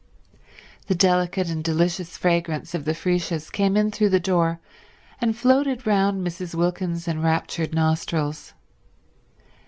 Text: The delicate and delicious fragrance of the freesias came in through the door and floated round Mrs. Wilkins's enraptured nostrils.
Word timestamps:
The 0.87 0.95
delicate 0.95 1.47
and 1.47 1.63
delicious 1.63 2.17
fragrance 2.17 2.73
of 2.73 2.85
the 2.85 2.95
freesias 2.95 3.51
came 3.51 3.77
in 3.77 3.91
through 3.91 4.09
the 4.09 4.19
door 4.19 4.59
and 5.19 5.37
floated 5.37 5.85
round 5.85 6.25
Mrs. 6.25 6.55
Wilkins's 6.55 7.07
enraptured 7.07 7.71
nostrils. 7.75 8.55